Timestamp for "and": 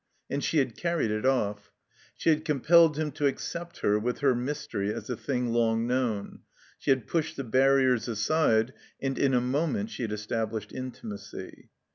0.31-0.43, 8.99-9.15